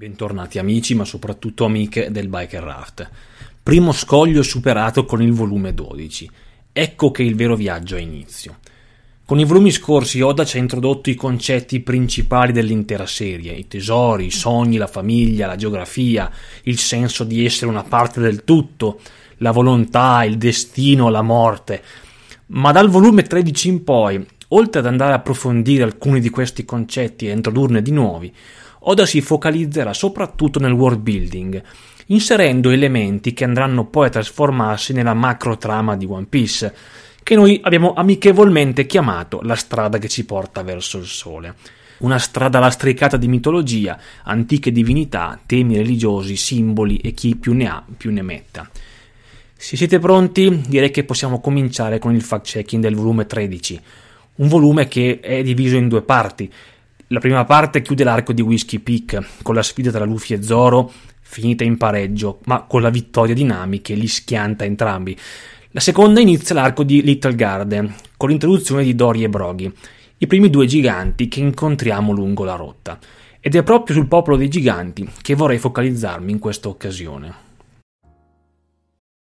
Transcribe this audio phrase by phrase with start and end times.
[0.00, 3.10] Bentornati amici, ma soprattutto amiche del Biker Raft.
[3.62, 6.30] Primo scoglio superato con il volume 12.
[6.72, 8.60] Ecco che il vero viaggio ha inizio.
[9.26, 14.24] Con i volumi scorsi Oda ci ha introdotto i concetti principali dell'intera serie, i tesori,
[14.24, 16.30] i sogni, la famiglia, la geografia,
[16.62, 19.00] il senso di essere una parte del tutto,
[19.36, 21.82] la volontà, il destino, la morte.
[22.46, 27.28] Ma dal volume 13 in poi, oltre ad andare a approfondire alcuni di questi concetti
[27.28, 28.32] e introdurne di nuovi,
[28.80, 31.62] Oda si focalizzerà soprattutto nel world building,
[32.06, 36.74] inserendo elementi che andranno poi a trasformarsi nella macro trama di One Piece,
[37.22, 41.54] che noi abbiamo amichevolmente chiamato la strada che ci porta verso il sole.
[41.98, 47.84] Una strada lastricata di mitologia, antiche divinità, temi religiosi, simboli e chi più ne ha
[47.96, 48.68] più ne metta.
[49.54, 53.80] Se siete pronti, direi che possiamo cominciare con il fact-checking del volume 13,
[54.36, 56.50] un volume che è diviso in due parti.
[57.12, 60.92] La prima parte chiude l'arco di Whiskey Peak con la sfida tra Luffy e Zoro,
[61.20, 65.18] finita in pareggio, ma con la vittoria di Nami che li schianta entrambi.
[65.70, 69.72] La seconda inizia l'arco di Little Garden, con l'introduzione di Dory e Broghi,
[70.18, 72.96] i primi due giganti che incontriamo lungo la rotta.
[73.40, 77.34] Ed è proprio sul popolo dei giganti che vorrei focalizzarmi in questa occasione.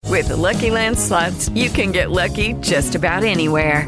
[0.09, 3.87] With the Lucky Land slots, you can get lucky just about anywhere.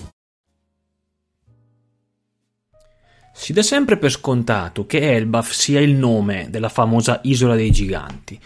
[3.41, 8.39] Si dà sempre per scontato che Elbaf sia il nome della famosa Isola dei Giganti,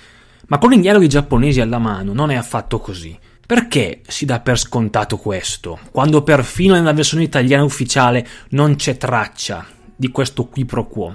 [0.48, 3.14] ma con i dialoghi giapponesi alla mano non è affatto così.
[3.46, 9.66] Perché si dà per scontato questo, quando perfino nella versione italiana ufficiale non c'è traccia
[9.94, 11.14] di questo qui pro quo?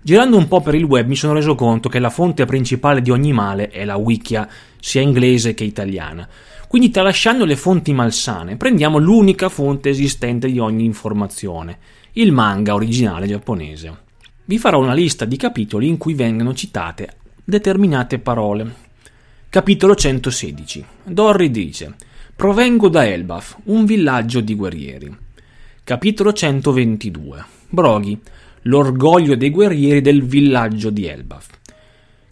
[0.00, 3.10] Girando un po' per il web mi sono reso conto che la fonte principale di
[3.10, 4.48] ogni male è la wikia,
[4.78, 6.28] sia inglese che italiana.
[6.68, 11.78] Quindi tralasciando le fonti malsane, prendiamo l'unica fonte esistente di ogni informazione,
[12.14, 14.00] il manga originale giapponese.
[14.44, 18.74] Vi farò una lista di capitoli in cui vengono citate determinate parole.
[19.48, 20.84] Capitolo 116.
[21.04, 21.94] Dorry dice:
[22.36, 25.16] Provengo da Elbaf, un villaggio di guerrieri.
[25.84, 27.44] Capitolo 122.
[27.70, 28.20] Broghi,
[28.62, 31.48] l'orgoglio dei guerrieri del villaggio di Elbaf.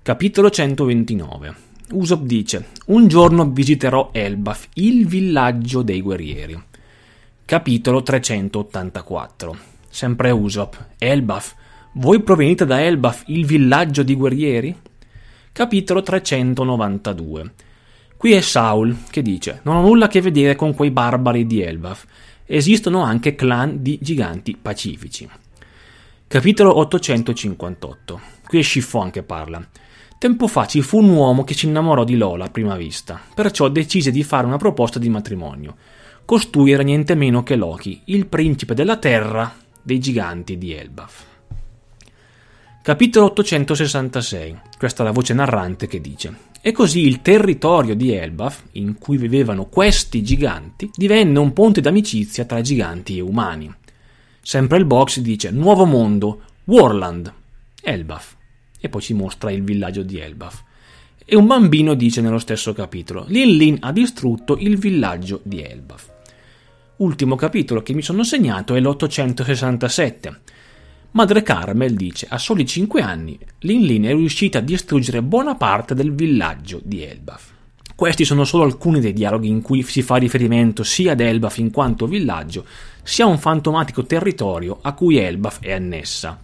[0.03, 1.55] Capitolo 129.
[1.93, 6.63] Usopp dice: Un giorno visiterò Elbaf, il villaggio dei guerrieri.
[7.47, 9.70] Capitolo 384.
[9.93, 10.75] Sempre Usopp.
[10.99, 11.55] Elbaf.
[11.95, 14.75] Voi provenite da Elbaf, il villaggio di guerrieri?
[15.51, 17.53] Capitolo 392.
[18.17, 21.61] Qui è Saul che dice: Non ho nulla a che vedere con quei barbari di
[21.61, 22.07] Elbaf.
[22.47, 25.29] Esistono anche clan di giganti pacifici.
[26.29, 28.21] Capitolo 858.
[28.47, 29.61] Qui è Chiffon che parla.
[30.19, 33.69] Tempo fa ci fu un uomo che si innamorò di Lola a prima vista, perciò
[33.69, 35.75] decise di fare una proposta di matrimonio.
[36.25, 39.53] Costui era niente meno che Loki, il principe della terra
[39.91, 41.25] dei giganti di Elbaf.
[42.81, 44.61] Capitolo 866.
[44.79, 49.17] Questa è la voce narrante che dice: E così il territorio di Elbaf, in cui
[49.17, 53.75] vivevano questi giganti, divenne un ponte d'amicizia tra giganti e umani.
[54.41, 57.33] Sempre il box dice: Nuovo mondo, Warland,
[57.83, 58.37] Elbaf.
[58.79, 60.63] E poi ci mostra il villaggio di Elbaf.
[61.25, 66.20] E un bambino dice nello stesso capitolo: Lin Lin ha distrutto il villaggio di Elbaf.
[67.01, 70.37] Ultimo capitolo che mi sono segnato è l'867.
[71.13, 75.95] Madre Carmel dice: A soli 5 anni Lin Lin è riuscita a distruggere buona parte
[75.95, 77.53] del villaggio di Elbaf.
[77.95, 81.71] Questi sono solo alcuni dei dialoghi in cui si fa riferimento sia ad Elbaf in
[81.71, 82.67] quanto villaggio,
[83.03, 86.39] sia a un fantomatico territorio a cui Elbaf è annessa.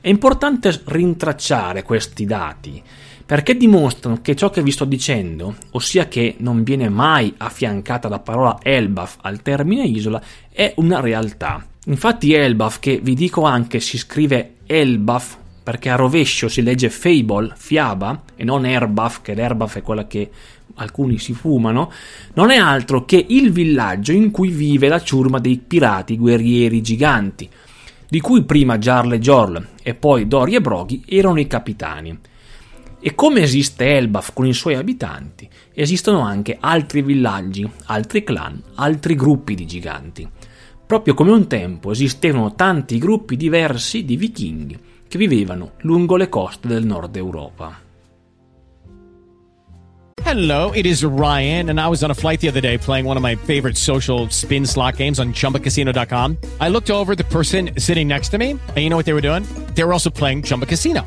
[0.00, 2.82] È importante rintracciare questi dati
[3.28, 8.20] perché dimostrano che ciò che vi sto dicendo, ossia che non viene mai affiancata la
[8.20, 10.18] parola Elbaf al termine isola,
[10.50, 11.62] è una realtà.
[11.88, 17.52] Infatti Elbaf, che vi dico anche si scrive Elbaf, perché a rovescio si legge Fable,
[17.54, 20.30] fiaba, e non Erbaf, che l'Erbaf è quella che
[20.76, 21.92] alcuni si fumano,
[22.32, 27.46] non è altro che il villaggio in cui vive la ciurma dei pirati guerrieri giganti,
[28.08, 32.18] di cui prima Jarle Jorl e poi Dori e Broghi erano i capitani.
[33.00, 39.14] E come esiste Elbaf con i suoi abitanti, esistono anche altri villaggi, altri clan, altri
[39.14, 40.28] gruppi di giganti.
[40.84, 46.66] Proprio come un tempo esistevano tanti gruppi diversi di vichinghi che vivevano lungo le coste
[46.66, 47.86] del nord Europa.
[50.24, 53.16] Hello, it is Ryan, and I was on a flight the other day playing one
[53.16, 56.36] of my favorite social spin slot games on chumbacasino.com.
[56.60, 59.22] I looked over the person sitting next to me, and you know what they were
[59.22, 59.44] doing?
[59.74, 61.06] They were also playing Chumba Casino.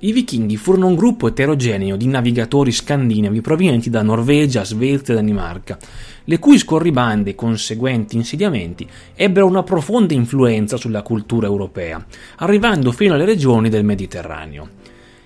[0.00, 5.76] I vichinghi furono un gruppo eterogeneo di navigatori scandinavi provenienti da Norvegia, Svezia e Danimarca,
[6.22, 12.06] le cui scorribande e conseguenti insediamenti ebbero una profonda influenza sulla cultura europea,
[12.36, 14.68] arrivando fino alle regioni del Mediterraneo.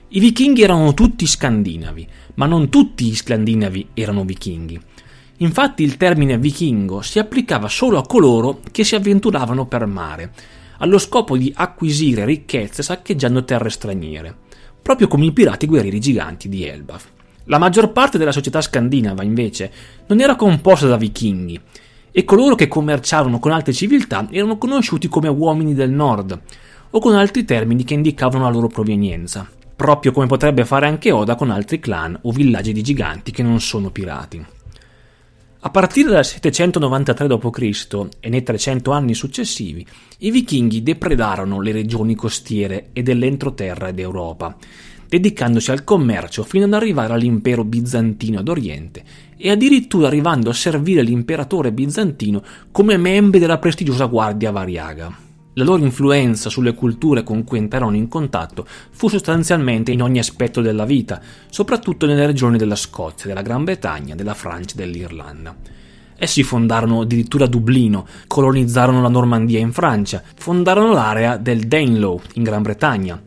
[0.08, 4.80] I vichinghi erano tutti scandinavi, ma non tutti gli scandinavi erano vichinghi.
[5.38, 10.32] Infatti il termine vichingo si applicava solo a coloro che si avventuravano per mare,
[10.78, 14.36] allo scopo di acquisire ricchezze saccheggiando terre straniere
[14.82, 17.08] proprio come i pirati guerrieri giganti di Elbaf.
[17.44, 19.73] La maggior parte della società scandinava, invece,
[20.08, 21.61] non era composta da vichinghi,
[22.11, 26.40] e coloro che commerciavano con altre civiltà erano conosciuti come uomini del nord,
[26.90, 31.34] o con altri termini che indicavano la loro provenienza, proprio come potrebbe fare anche Oda
[31.34, 34.44] con altri clan o villaggi di giganti che non sono pirati.
[35.64, 38.08] A partire dal 793 d.C.
[38.18, 39.86] e nei 300 anni successivi,
[40.18, 44.56] i vichinghi depredarono le regioni costiere e dell'entroterra ed Europa,
[45.08, 49.04] dedicandosi al commercio fino ad arrivare all'impero bizantino ad oriente
[49.36, 52.42] e addirittura arrivando a servire l'imperatore bizantino
[52.72, 55.16] come membri della prestigiosa guardia variaga.
[55.54, 60.62] La loro influenza sulle culture con cui entrarono in contatto fu sostanzialmente in ogni aspetto
[60.62, 61.20] della vita,
[61.50, 65.54] soprattutto nelle regioni della Scozia, della Gran Bretagna, della Francia e dell'Irlanda.
[66.16, 72.62] Essi fondarono addirittura Dublino, colonizzarono la Normandia in Francia, fondarono l'area del Danelaw in Gran
[72.62, 73.20] Bretagna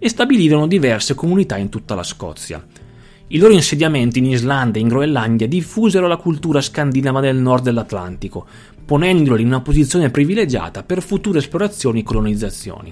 [0.00, 2.60] e stabilirono diverse comunità in tutta la Scozia.
[3.30, 8.46] I loro insediamenti in Islanda e in Groenlandia diffusero la cultura scandinava del nord dell'Atlantico,
[8.88, 12.90] ponendoli in una posizione privilegiata per future esplorazioni e colonizzazioni.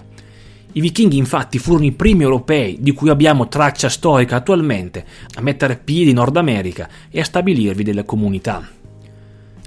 [0.72, 5.80] I vichinghi infatti furono i primi europei di cui abbiamo traccia storica attualmente a mettere
[5.82, 8.68] piedi in Nord America e a stabilirvi delle comunità.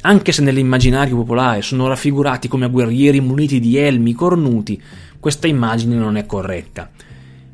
[0.02, 4.80] Anche se nell'immaginario popolare sono raffigurati come guerrieri muniti di elmi cornuti,
[5.20, 6.92] questa immagine non è corretta.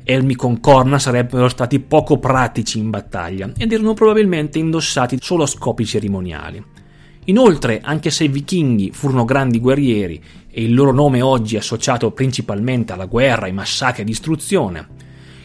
[0.04, 5.46] Elmi con corna sarebbero stati poco pratici in battaglia ed erano probabilmente indossati solo a
[5.46, 6.75] scopi cerimoniali.
[7.28, 12.12] Inoltre, anche se i vichinghi furono grandi guerrieri e il loro nome oggi è associato
[12.12, 14.88] principalmente alla guerra, ai massacri e distruzione,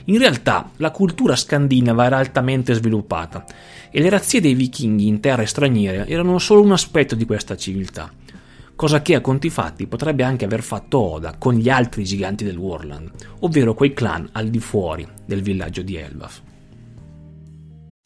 [0.05, 3.45] in realtà la cultura scandinava era altamente sviluppata
[3.89, 8.11] e le razzie dei vichinghi in terre straniere erano solo un aspetto di questa civiltà,
[8.75, 12.57] cosa che a conti fatti potrebbe anche aver fatto Oda con gli altri giganti del
[12.57, 13.09] Warland,
[13.39, 16.41] ovvero quei clan al di fuori del villaggio di Elbaf.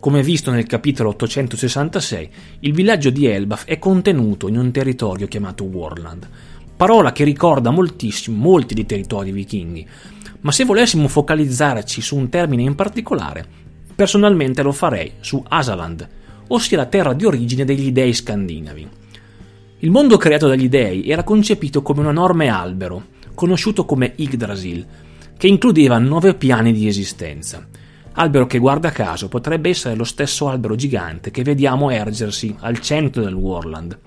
[0.00, 2.30] Come visto nel capitolo 866,
[2.60, 6.26] il villaggio di Elbaf è contenuto in un territorio chiamato Warland,
[6.74, 9.86] parola che ricorda moltissimo molti dei territori vichinghi,
[10.40, 13.46] ma se volessimo focalizzarci su un termine in particolare,
[13.94, 16.08] personalmente lo farei su Asaland,
[16.46, 18.88] ossia la terra di origine degli dei scandinavi.
[19.80, 23.04] Il mondo creato dagli dei era concepito come un enorme albero,
[23.34, 24.86] conosciuto come Yggdrasil,
[25.36, 27.68] che includeva nove piani di esistenza–
[28.12, 33.22] albero che guarda caso potrebbe essere lo stesso albero gigante che vediamo ergersi al centro
[33.22, 33.98] del Warland.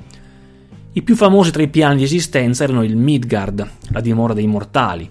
[0.94, 5.10] I più famosi tra i piani di esistenza erano il Midgard, la dimora dei mortali,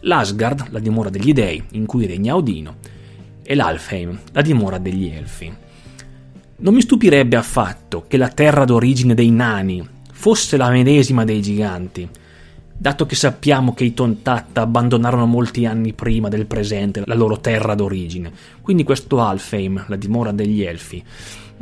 [0.00, 2.76] l'Asgard, la dimora degli dei, in cui regna Odino,
[3.42, 5.52] e l'Alfheim, la dimora degli elfi.
[6.60, 12.08] Non mi stupirebbe affatto che la terra d'origine dei nani fosse la medesima dei giganti,
[12.80, 17.74] dato che sappiamo che i Tontatta abbandonarono molti anni prima del presente la loro terra
[17.74, 18.32] d'origine.
[18.62, 21.02] Quindi questo Alfheim, la dimora degli Elfi,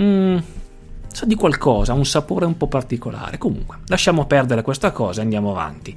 [0.00, 0.36] mm,
[1.10, 3.38] sa di qualcosa, ha un sapore un po' particolare.
[3.38, 5.96] Comunque, lasciamo perdere questa cosa e andiamo avanti.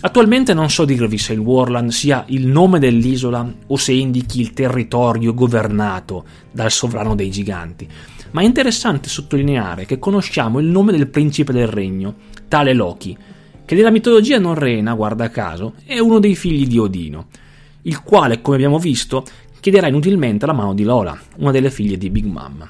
[0.00, 4.52] Attualmente non so dirvi se il Warland sia il nome dell'isola o se indichi il
[4.54, 7.86] territorio governato dal sovrano dei giganti,
[8.30, 12.14] ma è interessante sottolineare che conosciamo il nome del principe del regno,
[12.46, 13.16] tale Loki,
[13.68, 17.26] che nella mitologia norrena, guarda caso, è uno dei figli di Odino,
[17.82, 19.26] il quale, come abbiamo visto,
[19.60, 22.66] chiederà inutilmente la mano di Lola, una delle figlie di Big Mom.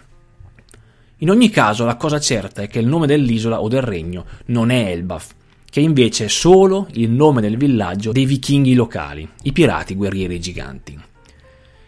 [1.19, 4.71] In ogni caso, la cosa certa è che il nome dell'isola o del regno non
[4.71, 5.35] è Elbaf,
[5.71, 11.01] che invece è solo il nome del villaggio dei vichinghi locali, i pirati guerrieri giganti.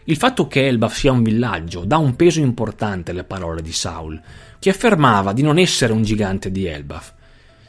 [0.05, 4.23] Il fatto che Elbaf sia un villaggio dà un peso importante alle parole di Saul,
[4.61, 7.15] che affermava di non essere un gigante di Elbaf,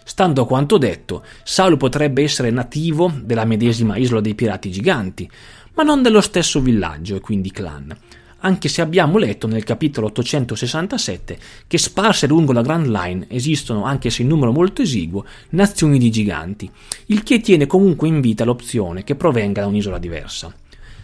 [0.03, 5.29] Stando a quanto detto, Saulo potrebbe essere nativo della medesima isola dei pirati giganti,
[5.75, 7.95] ma non dello stesso villaggio e quindi clan,
[8.43, 14.09] anche se abbiamo letto nel capitolo 867 che sparse lungo la Grand Line esistono, anche
[14.09, 16.69] se in numero molto esiguo, nazioni di giganti,
[17.07, 20.53] il che tiene comunque in vita l'opzione che provenga da un'isola diversa.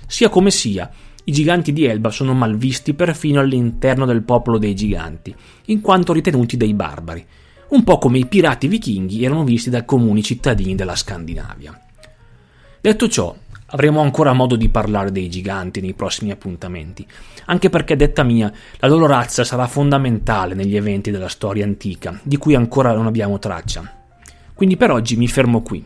[0.08, 0.90] Sia come sia,
[1.26, 5.36] i giganti di Elba sono malvisti perfino all'interno del popolo dei giganti,
[5.66, 7.26] in quanto ritenuti dei barbari,
[7.70, 11.80] un po' come i pirati vichinghi erano visti dai comuni cittadini della Scandinavia.
[12.80, 13.36] Detto ciò,
[13.68, 17.06] avremo ancora modo di parlare dei giganti nei prossimi appuntamenti,
[17.46, 22.38] anche perché, detta mia, la loro razza sarà fondamentale negli eventi della storia antica, di
[22.38, 24.06] cui ancora non abbiamo traccia.
[24.54, 25.86] Quindi per oggi mi fermo qui,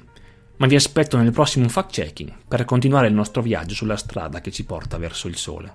[0.58, 4.64] ma vi aspetto nel prossimo fact-checking per continuare il nostro viaggio sulla strada che ci
[4.64, 5.74] porta verso il sole.